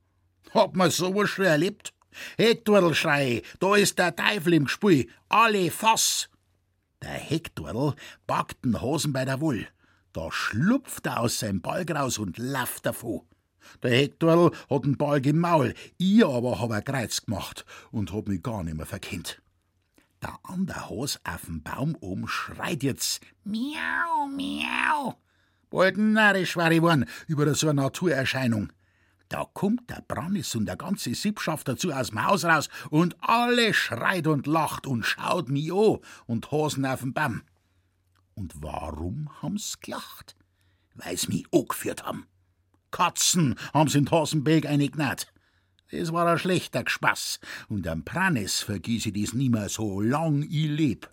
Hat 0.52 0.76
man 0.76 0.90
sowas 0.90 1.30
schon 1.30 1.46
erlebt? 1.46 1.94
Hektorl 2.36 2.94
schrei, 2.94 3.42
da 3.58 3.74
ist 3.74 3.98
der 3.98 4.14
Teufel 4.14 4.54
im 4.54 4.68
Spiel, 4.68 5.08
alle 5.28 5.70
Fass! 5.70 6.28
Der 7.02 7.10
Hektorl 7.10 7.94
packt 8.26 8.64
den 8.64 8.80
Hasen 8.80 9.12
bei 9.12 9.24
der 9.24 9.40
Woll. 9.40 9.66
Da 10.14 10.30
schlupft 10.30 11.06
er 11.06 11.18
aus 11.20 11.40
seinem 11.40 11.60
Balg 11.60 11.90
raus 11.90 12.18
und 12.18 12.38
lauft 12.38 12.86
davon. 12.86 13.22
Der 13.82 13.90
Hektorl 13.90 14.52
hat 14.70 14.84
den 14.84 14.96
Balg 14.96 15.26
im 15.26 15.40
Maul, 15.40 15.74
ich 15.98 16.24
aber 16.24 16.60
hab 16.60 16.70
ein 16.70 16.84
Kreuz 16.84 17.22
gemacht 17.22 17.66
und 17.90 18.12
hab 18.12 18.28
mich 18.28 18.40
gar 18.40 18.62
nicht 18.62 18.76
mehr 18.76 18.86
verkennt. 18.86 19.42
Der 20.22 20.38
andere 20.44 20.88
Has 20.88 21.20
auf 21.24 21.46
dem 21.46 21.64
Baum 21.64 21.96
oben 21.96 22.28
schreit 22.28 22.84
jetzt 22.84 23.22
Miau, 23.42 24.28
miau. 24.28 25.18
Bald 25.68 25.98
narrisch 25.98 26.56
war 26.56 26.70
ich 26.70 26.80
worden 26.80 27.06
über 27.26 27.52
so 27.56 27.68
eine 27.68 27.82
Naturerscheinung. 27.82 28.72
Da 29.28 29.44
kommt 29.52 29.90
der 29.90 30.04
Brannis 30.06 30.54
und 30.54 30.66
der 30.66 30.76
ganze 30.76 31.12
Sippschaft 31.12 31.66
dazu 31.66 31.90
aus 31.90 32.10
dem 32.10 32.24
Haus 32.24 32.44
raus 32.44 32.68
und 32.90 33.16
alle 33.20 33.74
schreit 33.74 34.28
und 34.28 34.46
lacht 34.46 34.86
und 34.86 35.02
schaut 35.02 35.48
mich 35.48 35.72
an 35.72 35.98
und 36.26 36.52
Hasen 36.52 36.86
auf 36.86 37.00
dem 37.00 37.14
Baum. 37.14 37.42
Und 38.34 38.62
warum 38.62 39.30
haben's 39.40 39.80
gelacht? 39.80 40.36
Weil's 40.94 41.28
mich 41.28 41.44
angeführt 41.52 42.04
haben. 42.04 42.26
Katzen 42.90 43.56
haben's 43.72 43.94
in 43.94 44.10
Hasenberg 44.10 44.66
eingegnat. 44.66 45.32
Es 45.88 46.12
war 46.12 46.26
ein 46.26 46.38
schlechter 46.38 46.82
Spaß, 46.86 47.38
und 47.68 47.86
am 47.86 48.04
Pranes 48.04 48.60
vergieße 48.60 49.10
ich 49.10 49.26
das 49.26 49.34
nimmer 49.34 49.68
so 49.68 50.00
lang 50.00 50.42
ich 50.42 50.66
leb. 50.66 51.10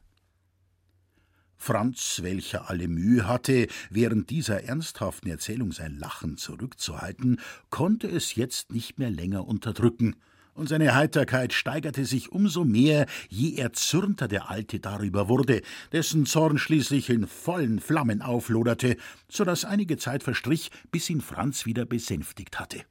Franz, 1.58 2.22
welcher 2.24 2.72
alle 2.72 2.88
Mühe 2.88 3.28
hatte, 3.28 3.68
während 3.92 4.32
dieser 4.32 4.64
ernsthaften 4.64 5.30
Erzählung 5.30 5.72
sein 5.72 5.96
Lachen 5.96 6.38
zurückzuhalten, 6.38 7.40
konnte 7.70 8.08
es 8.08 8.34
jetzt 8.34 8.72
nicht 8.72 8.98
mehr 8.98 9.12
länger 9.12 9.48
unterdrücken, 9.48 10.16
und 10.54 10.70
seine 10.70 10.96
Heiterkeit 10.96 11.54
steigerte 11.54 12.06
sich 12.06 12.32
umso 12.32 12.64
mehr, 12.66 13.06
je 13.30 13.56
erzürnter 13.56 14.28
der 14.28 14.50
Alte 14.50 14.80
darüber 14.80 15.30
wurde, 15.30 15.62
dessen 15.92 16.26
Zorn 16.26 16.58
schließlich 16.58 17.10
in 17.10 17.28
vollen 17.28 17.80
Flammen 17.80 18.22
aufloderte, 18.22 18.98
so 19.30 19.44
dass 19.44 19.66
einige 19.66 19.98
Zeit 19.98 20.24
verstrich, 20.24 20.72
bis 20.92 21.10
ihn 21.10 21.22
Franz 21.22 21.66
wieder 21.66 21.86
besänftigt 21.86 22.60
hatte 22.60 22.86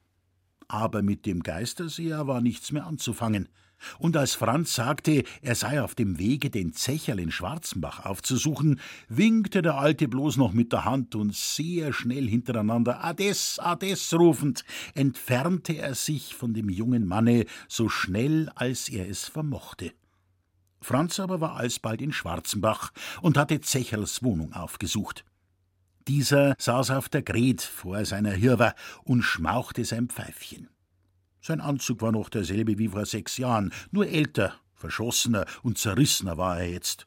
aber 0.71 1.03
mit 1.03 1.27
dem 1.27 1.43
Geisterseher 1.43 2.29
war 2.29 2.41
nichts 2.41 2.71
mehr 2.71 2.87
anzufangen. 2.87 3.49
Und 3.99 4.17
als 4.17 4.35
Franz 4.35 4.75
sagte, 4.75 5.25
er 5.43 5.55
sei 5.55 5.83
auf 5.83 5.95
dem 5.95 6.19
Wege, 6.19 6.51
den 6.51 6.73
Zecherl 6.73 7.21
in 7.21 7.31
Schwarzenbach 7.31 8.05
aufzusuchen, 8.05 8.81
winkte 9.09 9.63
der 9.63 9.77
Alte 9.77 10.09
bloß 10.09 10.37
noch 10.37 10.53
mit 10.53 10.73
der 10.73 10.85
Hand 10.85 11.15
und 11.15 11.35
sehr 11.35 11.93
schnell 11.93 12.29
hintereinander 12.29 13.05
Ades, 13.05 13.59
Ades 13.59 14.13
rufend, 14.15 14.65
entfernte 14.95 15.77
er 15.77 15.95
sich 15.95 16.35
von 16.35 16.55
dem 16.55 16.69
jungen 16.69 17.07
Manne 17.07 17.47
so 17.69 17.89
schnell, 17.89 18.51
als 18.55 18.89
er 18.89 19.09
es 19.09 19.27
vermochte. 19.27 19.93
Franz 20.83 21.21
aber 21.21 21.41
war 21.41 21.57
alsbald 21.57 22.01
in 22.01 22.13
Schwarzenbach 22.13 22.93
und 23.21 23.37
hatte 23.37 23.61
Zecherls 23.61 24.23
Wohnung 24.23 24.55
aufgesucht. 24.55 25.25
Dieser 26.09 26.55
saß 26.59 26.91
auf 26.93 27.09
der 27.09 27.23
Gret 27.23 27.61
vor 27.61 28.05
seiner 28.05 28.33
Hirwa 28.33 28.75
und 29.05 29.23
schmauchte 29.23 29.85
sein 29.85 30.09
Pfeifchen. 30.09 30.69
Sein 31.41 31.61
Anzug 31.61 32.03
war 32.03 32.13
noch 32.13 32.29
derselbe 32.29 32.79
wie 32.79 32.89
vor 32.89 33.07
sechs 33.07 33.39
Jahren, 33.39 33.73
nur 33.91 34.07
älter, 34.07 34.55
verschossener 34.75 35.47
und 35.63 35.79
zerrissener 35.79 36.37
war 36.37 36.61
er 36.61 36.71
jetzt. 36.71 37.07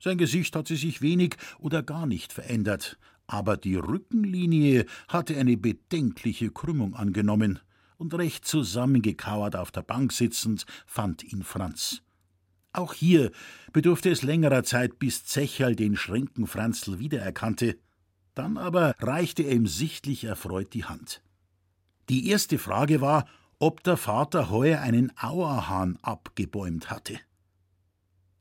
Sein 0.00 0.18
Gesicht 0.18 0.54
hatte 0.56 0.76
sich 0.76 1.02
wenig 1.02 1.36
oder 1.58 1.82
gar 1.82 2.06
nicht 2.06 2.32
verändert, 2.32 2.98
aber 3.26 3.56
die 3.56 3.76
Rückenlinie 3.76 4.86
hatte 5.08 5.36
eine 5.36 5.56
bedenkliche 5.56 6.50
Krümmung 6.50 6.94
angenommen, 6.94 7.60
und 7.98 8.14
recht 8.14 8.46
zusammengekauert 8.46 9.56
auf 9.56 9.72
der 9.72 9.82
Bank 9.82 10.12
sitzend 10.12 10.64
fand 10.86 11.24
ihn 11.24 11.42
Franz. 11.42 12.02
Auch 12.72 12.94
hier 12.94 13.32
bedurfte 13.72 14.10
es 14.10 14.22
längerer 14.22 14.62
Zeit, 14.62 14.98
bis 15.00 15.24
Zecherl 15.24 15.74
den 15.74 15.96
Schränken 15.96 16.46
Franzl 16.46 17.00
wiedererkannte. 17.00 17.76
Dann 18.34 18.56
aber 18.56 18.94
reichte 19.00 19.42
er 19.42 19.52
ihm 19.52 19.66
sichtlich 19.66 20.24
erfreut 20.24 20.74
die 20.74 20.84
Hand. 20.84 21.22
Die 22.08 22.28
erste 22.28 22.58
Frage 22.58 23.00
war, 23.00 23.26
ob 23.58 23.82
der 23.82 23.96
Vater 23.96 24.50
heuer 24.50 24.80
einen 24.80 25.12
Auerhahn 25.18 25.98
abgebäumt 26.02 26.90
hatte. 26.90 27.18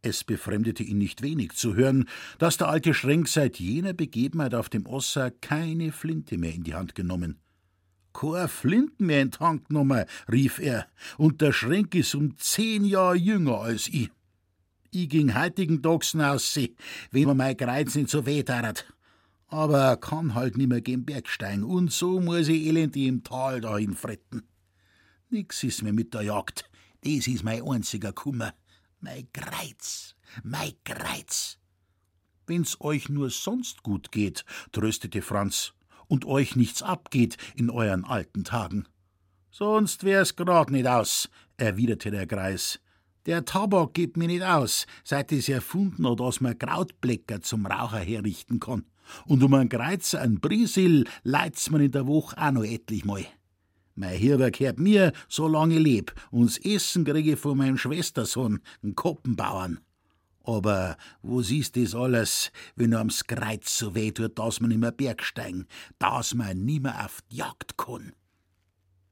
Es 0.02 0.24
befremdete 0.24 0.84
ihn 0.84 1.00
nicht 1.00 1.22
wenig 1.22 1.54
zu 1.54 1.76
hören, 1.76 2.08
dass 2.38 2.58
der 2.58 2.70
alte 2.70 2.94
Schrenk 2.94 3.28
seit 3.28 3.60
jener 3.60 3.94
Begebenheit 3.94 4.54
auf 4.54 4.70
dem 4.70 4.86
Osser 4.86 5.32
keine 5.32 5.92
Flinte 5.92 6.38
mehr 6.38 6.54
in 6.54 6.64
die 6.64 6.76
Hand 6.76 6.96
genommen. 6.96 7.40
Kein 8.14 8.48
Flinten 8.48 9.08
mehr 9.08 9.22
in 9.22 9.32
die 9.32 9.40
Hand 9.40 9.70
genommen, 9.70 10.06
rief 10.32 10.60
er, 10.60 10.88
und 11.18 11.42
der 11.42 11.52
Schrenk 11.52 11.94
ist 11.96 12.16
um 12.16 12.38
zehn 12.38 12.86
Jahre 12.86 13.16
jünger 13.16 13.60
als 13.60 13.88
ich. 13.88 14.12
Ich 14.92 15.10
ging 15.10 15.36
heutigen 15.36 15.82
Tags 15.82 16.16
aus, 16.16 16.58
wenn 17.12 17.26
mir 17.26 17.36
mein 17.36 17.58
Kreuz 17.58 17.96
nicht 17.96 18.10
so 18.10 18.26
weh 18.26 18.44
tat 18.44 18.86
aber 19.50 19.80
er 19.80 19.98
kann 19.98 20.36
halt 20.36 20.58
nimmer 20.58 20.82
gen 20.82 21.06
Bergsteigen, 21.06 21.64
und 21.64 21.92
so 21.92 22.20
muss 22.20 22.48
ich 22.48 22.66
elendig 22.68 23.06
im 23.06 23.24
Tal 23.24 23.62
dahin 23.62 23.96
fretten. 23.96 24.44
Nix 25.30 25.62
is 25.64 25.82
mir 25.82 25.92
mit 25.92 26.14
der 26.14 26.22
Jagd, 26.22 26.70
das 27.02 27.28
is 27.28 27.44
mein 27.44 27.62
einziger 27.62 28.14
Kummer. 28.14 28.54
Mein 29.02 29.28
Kreiz, 29.34 30.16
mein 30.42 30.72
Kreiz. 30.86 31.58
Wenn's 32.46 32.80
euch 32.80 33.10
nur 33.10 33.30
sonst 33.30 33.84
gut 33.84 34.14
geht, 34.14 34.46
tröstete 34.72 35.22
Franz, 35.22 35.74
und 36.08 36.24
euch 36.24 36.56
nichts 36.56 36.82
abgeht 36.82 37.36
in 37.56 37.70
euren 37.70 38.06
alten 38.06 38.46
Tagen. 38.46 38.88
Sonst 39.52 40.06
wär's 40.06 40.38
grad 40.38 40.72
nicht 40.72 40.88
aus, 40.88 41.30
erwiderte 41.58 42.10
der 42.10 42.26
Greis. 42.26 42.80
Der 43.26 43.44
Tabak 43.44 43.96
geht 43.96 44.16
mir 44.16 44.28
nicht 44.28 44.44
aus, 44.44 44.88
seit 45.04 45.34
es 45.34 45.50
erfunden 45.50 46.08
hat, 46.08 46.22
dass 46.22 46.40
man 46.40 46.58
Krautblecker 46.58 47.42
zum 47.42 47.66
Raucher 47.66 48.00
herrichten 48.00 48.62
kann. 48.62 48.86
Und 49.26 49.44
um 49.44 49.54
ein 49.56 49.68
Kreuzer, 49.68 50.22
ein 50.22 50.40
Brisil, 50.40 51.04
leidt's 51.24 51.70
man 51.70 51.82
in 51.82 51.92
der 51.92 52.08
Woche 52.08 52.38
auch 52.38 52.52
noch 52.52 52.64
etlich 52.64 53.04
mal. 53.04 53.26
Mein 54.00 54.16
Hirwer 54.16 54.52
gehört 54.52 54.78
mir, 54.78 55.12
solange 55.28 55.78
ich 55.78 55.84
leb, 55.84 56.14
und's 56.30 56.60
Essen 56.60 57.04
kriege 57.04 57.34
ich 57.34 57.40
von 57.40 57.58
meinem 57.58 57.80
Schwestersohn, 57.80 58.62
einen 58.84 58.94
Koppenbauern. 58.94 59.80
Aber 60.44 60.98
wo 61.24 61.42
siehst 61.42 61.76
das 61.78 61.96
alles, 61.96 62.52
wenn 62.76 62.94
am's 62.94 63.26
Kreuz 63.26 63.76
so 63.76 63.96
weh 63.96 64.12
tut, 64.12 64.38
dass 64.38 64.62
man 64.62 64.70
nimmer 64.70 64.92
Bergsteigen, 64.92 65.66
dass 65.98 66.36
man 66.36 66.64
nimmer 66.64 67.04
auf 67.04 67.22
die 67.32 67.38
Jagd 67.38 67.76
kann? 67.80 68.14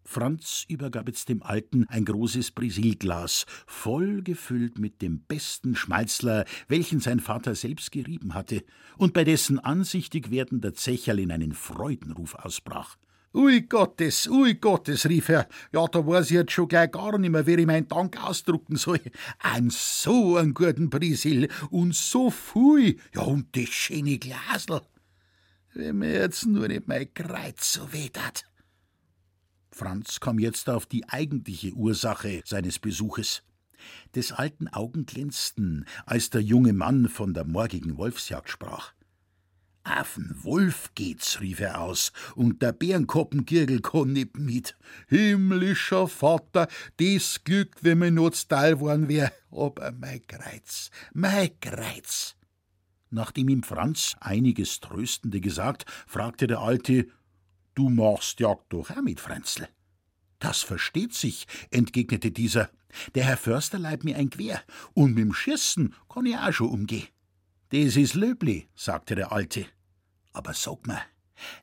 Franz 0.03 0.65
übergab 0.67 1.07
jetzt 1.07 1.29
dem 1.29 1.41
Alten 1.41 1.85
ein 1.87 2.05
großes 2.05 2.51
Brisilglas, 2.51 3.47
voll 3.65 4.21
gefüllt 4.21 4.77
mit 4.77 5.01
dem 5.01 5.21
besten 5.21 5.75
Schmalzler, 5.75 6.45
welchen 6.67 6.99
sein 6.99 7.19
Vater 7.19 7.55
selbst 7.55 7.91
gerieben 7.91 8.35
hatte, 8.35 8.63
und 8.97 9.13
bei 9.13 9.23
dessen 9.23 9.57
ansichtig 9.57 10.29
werden 10.29 10.61
der 10.61 10.75
Zecherl 10.75 11.17
in 11.17 11.31
einen 11.31 11.53
Freudenruf 11.53 12.35
ausbrach. 12.35 12.97
Ui 13.35 13.63
Gottes, 13.63 14.27
ui 14.27 14.53
Gottes, 14.53 15.09
rief 15.09 15.27
er. 15.27 15.49
Ja, 15.73 15.85
da 15.87 16.07
weiß 16.07 16.27
ich 16.27 16.37
jetzt 16.37 16.53
schon 16.53 16.69
gleich 16.69 16.89
gar 16.91 17.17
nicht 17.17 17.29
mehr, 17.29 17.45
wie 17.45 17.55
ich 17.55 17.65
meinen 17.65 17.89
Dank 17.89 18.23
ausdrucken 18.23 18.77
soll. 18.77 19.01
Ein 19.39 19.69
so 19.69 20.37
einen 20.37 20.53
guten 20.53 20.89
Brisil 20.89 21.49
und 21.69 21.93
so 21.93 22.31
viel, 22.31 22.97
ja, 23.13 23.23
und 23.23 23.53
das 23.57 23.67
schöne 23.67 24.19
Glasl. 24.19 24.79
Wenn 25.73 25.97
mir 25.97 26.13
jetzt 26.13 26.45
nur 26.45 26.69
nicht 26.69 26.87
mein 26.87 27.13
Kreuz 27.13 27.73
so 27.73 27.91
weh 27.91 28.07
tat. 28.07 28.45
Franz 29.69 30.21
kam 30.21 30.39
jetzt 30.39 30.69
auf 30.69 30.85
die 30.85 31.09
eigentliche 31.09 31.73
Ursache 31.73 32.41
seines 32.45 32.79
Besuches. 32.79 33.43
Des 34.15 34.31
alten 34.31 34.69
Augen 34.69 35.05
glänzten, 35.05 35.85
als 36.05 36.29
der 36.29 36.41
junge 36.41 36.71
Mann 36.71 37.09
von 37.09 37.33
der 37.33 37.43
morgigen 37.43 37.97
Wolfsjagd 37.97 38.49
sprach. 38.49 38.94
Affen 39.85 40.35
Wolf 40.43 40.89
geht's, 40.95 41.39
rief 41.41 41.59
er 41.59 41.79
aus, 41.79 42.11
und 42.35 42.61
der 42.61 42.71
Bärenkoppenkirgel 42.73 43.81
kann 43.81 44.13
nicht 44.13 44.37
mit. 44.37 44.75
Himmlischer 45.07 46.07
Vater, 46.07 46.67
des 46.99 47.43
Glück, 47.43 47.75
wenn 47.81 47.99
mir 47.99 48.11
nur 48.11 48.31
Teil 48.31 48.79
worden 48.79 49.07
wär, 49.07 49.31
aber 49.51 49.91
mein 49.91 50.25
Kreuz, 50.25 50.89
mein 51.13 51.59
Kreuz. 51.59 52.35
Nachdem 53.11 53.47
ihm 53.47 53.61
Franz 53.63 54.15
einiges 54.19 54.79
Tröstende 54.79 55.39
gesagt, 55.39 55.85
fragte 56.07 56.47
der 56.47 56.59
Alte, 56.59 57.07
Du 57.75 57.89
machst 57.89 58.39
Jagd 58.39 58.73
doch 58.73 58.89
auch 58.89 59.01
mit, 59.01 59.19
Fränzl. 59.19 59.67
Das 60.39 60.61
versteht 60.61 61.13
sich, 61.13 61.45
entgegnete 61.69 62.31
dieser. 62.31 62.69
Der 63.13 63.25
Herr 63.25 63.37
Förster 63.37 63.77
leiht 63.77 64.03
mir 64.03 64.15
ein 64.15 64.29
Gewehr, 64.29 64.61
und 64.93 65.15
mit'm 65.15 65.33
Schießen 65.33 65.93
kann 66.09 66.25
ich 66.25 66.37
auch 66.37 66.53
schon 66.53 66.69
umgehen. 66.69 67.07
Das 67.69 67.95
is 67.95 68.13
löbli, 68.13 68.67
sagte 68.75 69.15
der 69.15 69.31
Alte. 69.31 69.65
Aber 70.33 70.53
sag 70.53 70.85
mir, 70.87 71.01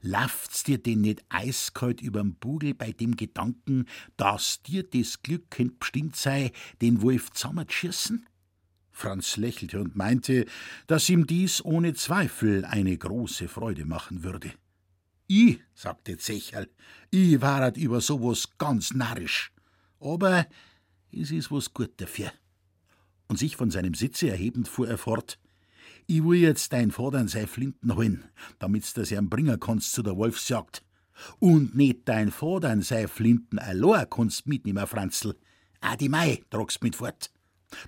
Lauft's 0.01 0.65
dir 0.65 0.79
denn 0.79 1.01
nicht 1.01 1.25
eiskalt 1.29 2.01
überm 2.01 2.35
Bugel 2.35 2.75
bei 2.75 2.93
dem 2.93 3.17
Gedanken, 3.17 3.87
dass 4.17 4.63
dir 4.63 4.83
das 4.83 5.23
Glück 5.23 5.51
könnt 5.51 5.79
bestimmt 5.79 6.17
sei, 6.17 6.53
den 6.81 7.03
Wolf 7.03 7.31
zusammenzuschießen? 7.31 8.27
Franz 8.91 9.37
lächelte 9.37 9.81
und 9.81 9.97
meinte, 9.97 10.47
dass 10.87 11.09
ihm 11.09 11.27
dies 11.27 11.65
ohne 11.65 11.95
Zweifel 11.95 12.65
eine 12.65 12.97
große 12.97 13.49
Freude 13.49 13.87
machen 13.87 14.23
würde. 14.23 14.53
I, 15.31 15.61
sagte 15.75 16.19
Zecherl, 16.19 16.69
i 17.13 17.41
waret 17.41 17.79
über 17.79 18.03
sowas 18.03 18.51
ganz 18.59 18.93
narrisch. 18.93 19.51
Aber 19.99 20.47
es 21.11 21.31
is 21.31 21.51
was 21.51 21.73
gut 21.73 21.93
dafür. 21.97 22.33
Und 23.29 23.39
sich 23.39 23.57
von 23.57 23.71
seinem 23.71 23.95
Sitze 23.95 24.29
erhebend 24.29 24.69
fuhr 24.69 24.89
er 24.89 24.99
fort. 24.99 25.39
Ich 26.07 26.25
will 26.25 26.39
jetzt 26.39 26.73
dein 26.73 26.91
Vater 26.91 27.19
an 27.19 27.29
sei 27.29 27.47
Flinten 27.47 27.95
holen, 27.95 28.25
damit's 28.59 28.93
das 28.93 29.13
ihm 29.13 29.31
bringen 29.31 29.59
kannst 29.61 29.93
zu 29.93 30.03
der 30.03 30.17
Wolfsjagd. 30.17 30.83
Und 31.39 31.75
nicht 31.75 32.09
dein 32.09 32.31
Vater 32.31 32.71
an 32.71 32.83
sei 32.83 33.07
Flinten 33.07 33.59
allein 33.59 34.09
kannst 34.11 34.47
mitnehmen, 34.47 34.87
Franzl. 34.87 35.37
Auch 35.81 35.97
die 35.97 36.09
Mai 36.09 36.43
tragst 36.51 36.83
mit 36.83 36.97
fort. 36.97 37.31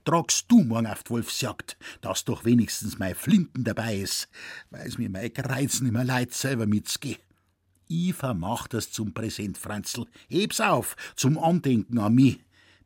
Tragst 0.04 0.50
du 0.50 0.62
morgen 0.62 0.86
auf 0.86 1.02
die 1.02 1.10
Wolfsjagd, 1.10 1.76
dass 2.00 2.24
doch 2.24 2.44
wenigstens 2.44 2.98
mein 2.98 3.14
Flinten 3.14 3.64
dabei 3.64 3.98
ist, 3.98 4.28
weil's 4.70 4.98
mir 4.98 5.10
mein 5.10 5.32
Kreizen 5.32 5.88
immer 5.88 6.04
leid 6.04 6.32
selber 6.32 6.66
mitzgeh. 6.66 7.16
Ich 7.86 8.14
vermach 8.14 8.66
das 8.66 8.90
zum 8.90 9.12
Präsent, 9.12 9.58
Franzl. 9.58 10.06
Heb's 10.28 10.60
auf, 10.60 10.96
zum 11.16 11.38
Andenken 11.38 11.98
an 11.98 12.14
mich. 12.14 12.40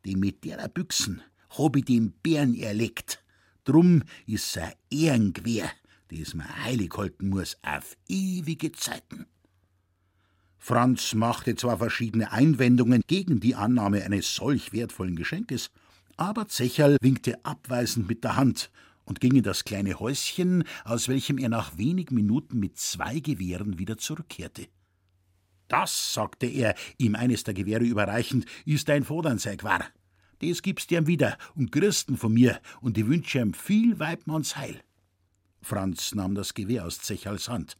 Denn 0.05 0.19
mit 0.19 0.43
derer 0.43 0.67
Büchsen 0.67 1.21
hab 1.57 1.75
ich 1.75 1.85
den 1.85 2.11
Bären 2.11 2.55
erlegt. 2.55 3.23
Drum 3.63 4.03
ist 4.25 4.57
ein 4.57 4.73
Ehrengewehr, 4.89 5.69
das 6.09 6.33
man 6.33 6.63
heilig 6.63 6.91
halten 6.95 7.29
muss 7.29 7.57
auf 7.61 7.95
ewige 8.07 8.71
Zeiten. 8.71 9.25
Franz 10.57 11.13
machte 11.13 11.55
zwar 11.55 11.77
verschiedene 11.77 12.31
Einwendungen 12.31 13.01
gegen 13.07 13.39
die 13.39 13.55
Annahme 13.55 14.03
eines 14.03 14.35
solch 14.35 14.73
wertvollen 14.73 15.15
Geschenkes, 15.15 15.71
aber 16.17 16.47
Zecherl 16.47 16.97
winkte 17.01 17.43
abweisend 17.45 18.07
mit 18.09 18.23
der 18.23 18.35
Hand 18.35 18.69
und 19.05 19.21
ging 19.21 19.35
in 19.35 19.43
das 19.43 19.63
kleine 19.63 19.99
Häuschen, 19.99 20.63
aus 20.83 21.07
welchem 21.07 21.37
er 21.37 21.49
nach 21.49 21.77
wenigen 21.77 22.13
Minuten 22.13 22.59
mit 22.59 22.77
zwei 22.77 23.19
Gewehren 23.19 23.79
wieder 23.79 23.97
zurückkehrte. 23.97 24.67
Das, 25.69 26.13
sagte 26.13 26.47
er, 26.47 26.75
ihm 26.97 27.15
eines 27.15 27.43
der 27.43 27.53
Gewehre 27.53 27.83
überreichend, 27.83 28.45
ist 28.65 28.89
dein 28.89 29.03
Fodernseig 29.03 29.63
Das 30.39 30.61
gibst 30.61 30.91
ihm 30.91 31.07
wieder 31.07 31.37
und 31.55 31.71
Christen 31.71 32.17
von 32.17 32.33
mir 32.33 32.59
und 32.81 32.97
ich 32.97 33.07
wünsche 33.07 33.39
ihm 33.39 33.53
viel 33.53 33.99
Weibmanns 33.99 34.55
Heil. 34.55 34.81
Franz 35.61 36.15
nahm 36.15 36.35
das 36.35 36.53
Gewehr 36.53 36.85
aus 36.85 36.99
Zechals 36.99 37.49
Hand. 37.49 37.77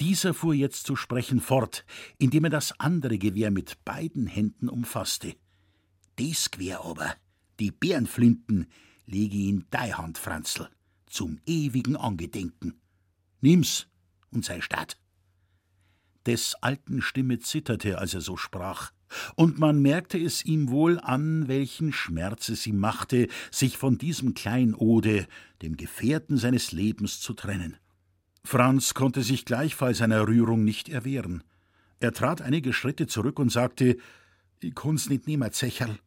Dieser 0.00 0.32
fuhr 0.32 0.54
jetzt 0.54 0.86
zu 0.86 0.96
sprechen 0.96 1.40
fort, 1.40 1.84
indem 2.18 2.44
er 2.44 2.50
das 2.50 2.78
andere 2.78 3.18
Gewehr 3.18 3.50
mit 3.50 3.84
beiden 3.84 4.26
Händen 4.26 4.68
umfasste. 4.68 5.34
Das 6.16 6.50
Gewehr 6.50 6.84
aber, 6.84 7.14
die 7.60 7.70
Bärenflinten, 7.70 8.66
lege 9.06 9.36
in 9.36 9.66
dei 9.70 9.90
Hand, 9.90 10.18
Franzl, 10.18 10.68
zum 11.06 11.40
ewigen 11.46 11.96
Angedenken. 11.96 12.80
Nimm's 13.40 13.88
und 14.30 14.44
sei 14.44 14.60
statt. 14.60 14.98
Des 16.26 16.54
alten 16.56 17.02
Stimme 17.02 17.38
zitterte, 17.38 17.98
als 17.98 18.14
er 18.14 18.20
so 18.20 18.36
sprach 18.36 18.92
und 19.36 19.58
man 19.58 19.80
merkte 19.80 20.18
es 20.18 20.44
ihm 20.44 20.70
wohl 20.70 20.98
an, 21.00 21.48
welchen 21.48 21.92
Schmerz 21.92 22.48
es 22.48 22.66
ihm 22.66 22.78
machte, 22.78 23.28
sich 23.50 23.76
von 23.78 23.98
diesem 23.98 24.34
Kleinode, 24.34 25.26
dem 25.62 25.76
Gefährten 25.76 26.36
seines 26.36 26.72
Lebens, 26.72 27.20
zu 27.20 27.34
trennen. 27.34 27.76
Franz 28.44 28.94
konnte 28.94 29.22
sich 29.22 29.44
gleichfalls 29.44 30.00
einer 30.00 30.26
Rührung 30.26 30.64
nicht 30.64 30.88
erwehren. 30.88 31.44
Er 32.00 32.12
trat 32.12 32.40
einige 32.40 32.72
Schritte 32.72 33.06
zurück 33.06 33.38
und 33.38 33.50
sagte: 33.50 33.96
Ich 34.60 34.74
kann's 34.74 35.08
nicht 35.08 35.26
nehmen, 35.26 35.52
Zecherl. 35.52 35.98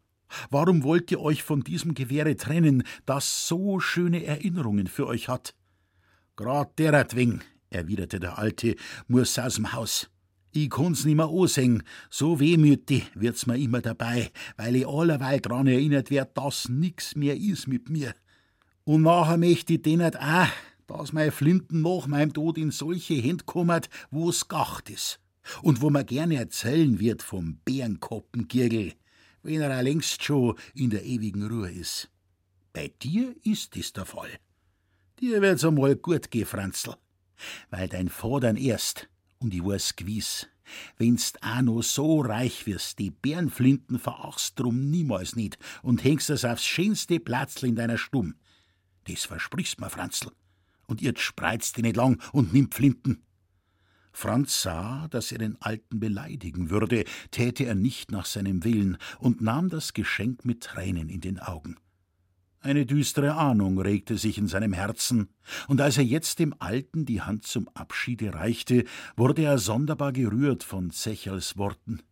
Warum 0.49 0.83
wollt 0.83 1.11
ihr 1.11 1.19
euch 1.19 1.43
von 1.43 1.61
diesem 1.61 1.93
Gewehre 1.93 2.35
trennen, 2.37 2.83
das 3.05 3.47
so 3.47 3.79
schöne 3.79 4.23
Erinnerungen 4.25 4.87
für 4.87 5.07
euch 5.07 5.27
hat? 5.27 5.53
Grad 6.35 6.79
deretwegen, 6.79 7.43
erwiderte 7.69 8.19
der 8.19 8.37
Alte, 8.37 8.75
muss 9.07 9.37
aus'm 9.37 9.73
Haus. 9.73 10.09
Ich 10.53 10.69
kann's 10.69 11.05
nimmer 11.05 11.29
ansehen, 11.29 11.81
so 12.09 12.41
wehmütig 12.41 13.05
wird's 13.15 13.45
mir 13.45 13.57
immer 13.57 13.79
dabei, 13.79 14.31
weil 14.57 14.75
ich 14.75 14.87
allerweil 14.87 15.39
dran 15.39 15.67
erinnert 15.67 16.11
werd, 16.11 16.37
dass 16.37 16.67
nix 16.67 17.15
mehr 17.15 17.37
is 17.37 17.67
mit 17.67 17.89
mir. 17.89 18.13
Und 18.83 19.03
nachher 19.03 19.37
möchte 19.37 19.73
ich 19.73 19.81
denen 19.81 20.13
auch, 20.13 20.47
dass 20.87 21.13
mein 21.13 21.31
Flinten 21.31 21.81
nach 21.81 22.07
meinem 22.07 22.33
Tod 22.33 22.57
in 22.57 22.71
solche 22.71 23.13
Hände 23.13 23.45
kommt, 23.45 23.89
wo's 24.09 24.49
gacht 24.49 24.89
is. 24.89 25.19
Und 25.61 25.81
wo 25.81 25.89
man 25.89 26.05
gerne 26.05 26.35
erzählen 26.35 26.99
wird 26.99 27.23
vom 27.23 27.57
Bärenkoppengirgel, 27.63 28.93
wenn 29.43 29.61
er 29.61 29.81
längst 29.81 30.21
schon 30.21 30.55
in 30.75 30.89
der 30.89 31.05
ewigen 31.05 31.47
Ruhe 31.47 31.71
is. 31.71 32.09
Bei 32.73 32.91
dir 33.01 33.33
ist 33.43 33.73
dies 33.75 33.93
der 33.93 34.05
Fall. 34.05 34.29
Dir 35.21 35.41
wird's 35.41 35.63
einmal 35.63 35.95
gut 35.95 36.29
gehen, 36.29 36.45
Franzl, 36.45 36.95
weil 37.69 37.87
dein 37.87 38.09
Vatern 38.09 38.57
erst 38.57 39.07
und 39.41 39.53
ich 39.53 39.63
weiß 39.63 39.95
gewiss, 39.95 40.47
wennst 40.97 41.43
auch 41.43 41.61
noch 41.61 41.81
so 41.81 42.21
reich 42.21 42.65
wirst, 42.65 42.99
die 42.99 43.11
Bärenflinten 43.11 43.99
verachst 43.99 44.59
drum 44.59 44.89
niemals 44.89 45.35
nicht 45.35 45.57
und 45.81 46.03
hängst 46.03 46.29
es 46.29 46.45
aufs 46.45 46.65
schönste 46.65 47.19
Platzl 47.19 47.67
in 47.67 47.75
deiner 47.75 47.97
Stumm. 47.97 48.35
Das 49.05 49.25
versprichst 49.25 49.79
mir, 49.79 49.89
Franzl. 49.89 50.31
Und 50.87 51.01
ihr 51.01 51.13
spreizt 51.17 51.77
dich 51.77 51.83
nicht 51.83 51.95
lang 51.95 52.21
und 52.33 52.53
nimmt 52.53 52.73
Flinten. 52.73 53.23
Franz 54.13 54.61
sah, 54.61 55.07
dass 55.07 55.31
er 55.31 55.37
den 55.37 55.61
Alten 55.61 55.99
beleidigen 55.99 56.69
würde, 56.69 57.05
täte 57.31 57.65
er 57.65 57.75
nicht 57.75 58.11
nach 58.11 58.25
seinem 58.25 58.63
Willen 58.63 58.97
und 59.19 59.41
nahm 59.41 59.69
das 59.69 59.93
Geschenk 59.93 60.43
mit 60.43 60.63
Tränen 60.63 61.09
in 61.09 61.21
den 61.21 61.39
Augen. 61.39 61.77
Eine 62.63 62.85
düstere 62.85 63.33
Ahnung 63.33 63.79
regte 63.79 64.19
sich 64.19 64.37
in 64.37 64.47
seinem 64.47 64.71
Herzen, 64.71 65.29
und 65.67 65.81
als 65.81 65.97
er 65.97 66.03
jetzt 66.03 66.37
dem 66.37 66.53
Alten 66.59 67.05
die 67.05 67.21
Hand 67.21 67.47
zum 67.47 67.67
Abschiede 67.73 68.35
reichte, 68.35 68.85
wurde 69.15 69.41
er 69.41 69.57
sonderbar 69.57 70.13
gerührt 70.13 70.63
von 70.63 70.91
Zecherls 70.91 71.57
Worten. 71.57 72.03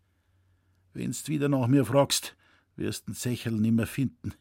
Wennst 0.93 1.29
wieder 1.29 1.49
nach 1.49 1.67
mir 1.67 1.85
fragst, 1.85 2.35
wirst 2.75 3.07
den 3.07 3.13
Zecherl 3.13 3.53
nimmer 3.53 3.85
finden. 3.85 4.33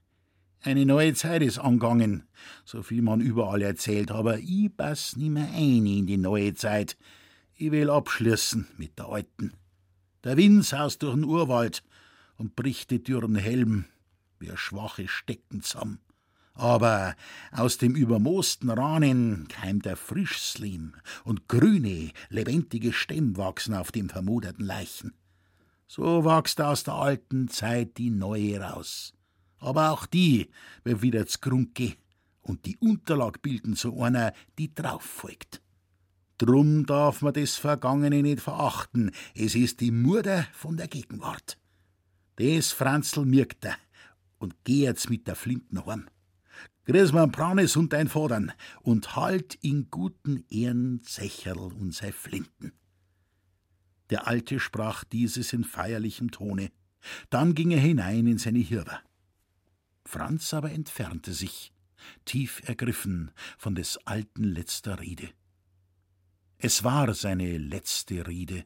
Eine 0.63 0.87
neue 0.87 1.13
Zeit 1.13 1.43
ist 1.43 1.59
angangen, 1.59 2.27
so 2.65 2.83
viel 2.83 3.03
man 3.03 3.21
überall 3.21 3.61
erzählt, 3.61 4.11
aber 4.11 4.39
ich 4.39 4.75
pass 4.75 5.15
nimmer 5.15 5.47
ein 5.53 5.85
in 5.85 6.07
die 6.07 6.17
neue 6.17 6.55
Zeit. 6.55 6.97
Ich 7.55 7.71
will 7.71 7.91
abschließen 7.91 8.67
mit 8.79 8.99
der 8.99 9.11
alten. 9.11 9.53
Der 10.25 10.39
Wind 10.39 10.65
saust 10.65 11.03
durch 11.03 11.15
den 11.15 11.25
Urwald 11.25 11.83
und 12.39 12.57
bricht 12.57 12.91
die 12.91 13.03
dürren 13.03 13.37
Helm 13.37 13.85
wir 14.41 14.57
schwache 14.57 15.09
stecken 15.09 15.63
zusammen. 15.63 16.01
Aber 16.55 17.15
aus 17.53 17.79
dem 17.79 17.95
übermoosten 17.95 18.69
Rahnen 18.69 19.47
keimt 19.49 19.85
der 19.85 19.97
Frischslim 19.97 20.95
und 21.23 21.47
grüne, 21.47 22.11
lebendige 22.31 22.93
Stämm 22.93 23.37
wachsen 23.37 23.75
auf 23.75 23.93
dem 23.93 24.09
vermoderten 24.09 24.65
Leichen. 24.65 25.15
So 25.87 26.25
wächst 26.25 26.61
aus 26.61 26.83
der 26.83 26.95
alten 26.95 27.49
Zeit 27.49 27.97
die 27.97 28.11
neue 28.11 28.61
raus. 28.61 29.15
Aber 29.59 29.91
auch 29.91 30.05
die 30.05 30.51
wird 30.83 31.03
wieder 31.03 31.23
z'Grunke 31.23 31.97
und 32.43 32.67
die 32.67 32.77
Unterlag 32.79 33.41
bilden 33.41 33.77
zu 33.77 34.01
einer, 34.01 34.33
die 34.59 34.75
drauf 34.75 35.03
folgt. 35.03 35.63
Drum 36.39 36.87
darf 36.87 37.23
man 37.23 37.35
das 37.35 37.57
Vergangene 37.57 38.23
nicht 38.23 38.41
verachten, 38.41 39.13
es 39.35 39.55
ist 39.55 39.81
die 39.81 39.91
Mutter 39.91 40.47
von 40.53 40.77
der 40.77 40.89
Gegenwart. 40.89 41.59
Des 42.39 42.71
Franzl 42.73 43.25
mirkt 43.25 43.65
er, 43.65 43.77
und 44.39 44.55
geh 44.65 44.83
jetzt 44.83 45.11
mit 45.11 45.27
der 45.27 45.37
Flinten 45.37 45.85
heim. 45.87 46.09
Grüß 46.87 47.13
man 47.13 47.31
Braunes 47.31 47.77
und 47.77 47.93
dein 47.93 48.09
Vodern 48.09 48.53
und 48.81 49.15
halt 49.15 49.57
in 49.57 49.91
guten 49.91 50.45
Ehren 50.49 51.03
Zecherl 51.03 51.59
und 51.59 51.95
sei 51.95 52.13
Flinten. 52.13 52.73
Der 54.11 54.27
Alte 54.27 54.59
sprach 54.59 55.05
dieses 55.05 55.53
in 55.53 55.65
feierlichem 55.65 56.31
Tone. 56.31 56.71
Dann 57.31 57.55
ging 57.55 57.71
er 57.71 57.81
hinein 57.81 58.27
in 58.27 58.39
seine 58.39 58.61
Hirwe. 58.61 58.99
Franz 60.07 60.55
aber 60.55 60.73
entfernte 60.73 61.35
sich, 61.35 61.75
tief 62.25 62.63
ergriffen 62.67 63.31
von 63.59 63.75
des 63.75 63.99
Alten 64.07 64.45
letzter 64.45 64.99
Rede. 64.99 65.29
Es 66.57 66.83
war 66.83 67.13
seine 67.13 67.59
letzte 67.59 68.27
Rede, 68.27 68.65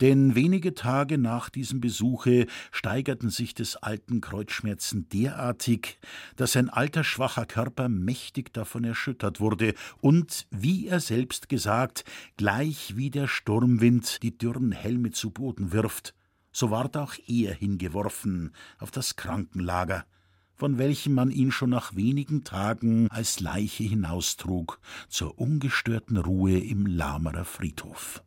denn 0.00 0.34
wenige 0.34 0.74
Tage 0.74 1.18
nach 1.18 1.50
diesem 1.50 1.80
Besuche 1.80 2.46
steigerten 2.70 3.30
sich 3.30 3.54
des 3.54 3.76
alten 3.76 4.20
Kreuzschmerzen 4.20 5.08
derartig, 5.08 5.98
dass 6.36 6.52
sein 6.52 6.68
alter 6.68 7.04
schwacher 7.04 7.46
Körper 7.46 7.88
mächtig 7.88 8.52
davon 8.52 8.84
erschüttert 8.84 9.40
wurde 9.40 9.74
und, 10.00 10.46
wie 10.50 10.86
er 10.86 11.00
selbst 11.00 11.48
gesagt, 11.48 12.04
gleich 12.36 12.96
wie 12.96 13.10
der 13.10 13.28
Sturmwind 13.28 14.22
die 14.22 14.36
dürren 14.36 14.72
Helme 14.72 15.10
zu 15.10 15.30
Boden 15.30 15.72
wirft, 15.72 16.14
so 16.52 16.70
ward 16.70 16.96
auch 16.96 17.14
er 17.26 17.54
hingeworfen 17.54 18.52
auf 18.78 18.90
das 18.90 19.16
Krankenlager, 19.16 20.06
von 20.54 20.78
welchem 20.78 21.12
man 21.12 21.30
ihn 21.30 21.52
schon 21.52 21.70
nach 21.70 21.94
wenigen 21.94 22.44
Tagen 22.44 23.10
als 23.10 23.40
Leiche 23.40 23.84
hinaustrug 23.84 24.80
zur 25.08 25.38
ungestörten 25.38 26.16
Ruhe 26.16 26.58
im 26.58 26.86
Lamerer 26.86 27.44
Friedhof. 27.44 28.22